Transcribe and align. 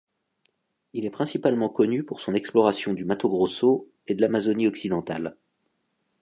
Il 0.93 1.05
est 1.05 1.11
principalement 1.11 1.69
connu 1.69 2.03
pour 2.03 2.21
son 2.21 2.33
exploration 2.33 2.95
du 2.95 3.05
Mato 3.05 3.29
Grosso 3.29 3.87
et 4.07 4.15
de 4.15 4.21
l'Amazonie 4.23 4.65
occidentale. 4.65 5.37